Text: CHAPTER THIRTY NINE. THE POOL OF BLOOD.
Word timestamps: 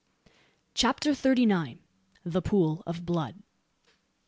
CHAPTER 0.73 1.13
THIRTY 1.13 1.45
NINE. 1.45 1.77
THE 2.25 2.41
POOL 2.41 2.81
OF 2.87 3.05
BLOOD. 3.05 3.35